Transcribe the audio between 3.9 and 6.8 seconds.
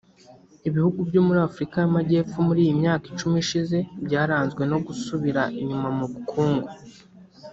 byaranzwe no gusubira inyuma mu bukungu